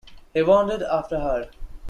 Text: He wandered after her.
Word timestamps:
He 0.33 0.41
wandered 0.41 0.81
after 0.81 1.19
her. 1.19 1.49